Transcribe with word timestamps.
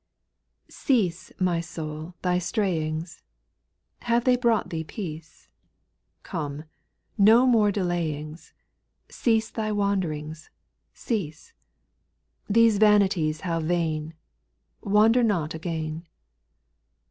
/^EASE, 0.67 1.31
my 1.39 1.61
soul 1.61 2.15
thy 2.23 2.39
strayings 2.39 3.21
1 3.99 4.07
\J 4.07 4.07
Have 4.07 4.23
they 4.23 4.35
brought 4.35 4.71
thee 4.71 4.83
peace? 4.83 5.47
Come, 6.23 6.63
no 7.19 7.45
more 7.45 7.71
delay 7.71 8.15
ings, 8.17 8.51
Cease 9.09 9.51
thy 9.51 9.71
wanderings, 9.71 10.49
cease. 10.91 11.53
These 12.49 12.79
vanities 12.79 13.41
how 13.41 13.59
vain! 13.59 14.15
Wander 14.81 15.21
not 15.21 15.53
again. 15.53 16.07